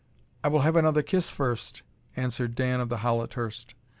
[0.43, 1.83] "I will have another kiss first,"
[2.15, 3.75] answered Dan of the Howlet hirst.